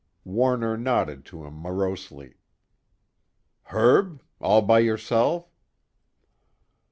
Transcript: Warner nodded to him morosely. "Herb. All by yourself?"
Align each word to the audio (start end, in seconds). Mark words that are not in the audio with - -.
Warner 0.25 0.77
nodded 0.77 1.25
to 1.25 1.45
him 1.45 1.53
morosely. 1.53 2.33
"Herb. 3.65 4.23
All 4.39 4.63
by 4.63 4.79
yourself?" 4.79 5.53